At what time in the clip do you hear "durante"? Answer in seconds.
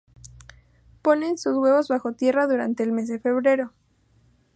2.47-2.81